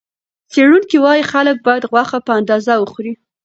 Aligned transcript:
څېړونکي 0.51 0.97
وايي، 1.03 1.23
خلک 1.31 1.57
باید 1.67 1.89
غوښه 1.91 2.19
په 2.27 2.31
اندازه 2.39 2.73
وخوري. 2.77 3.13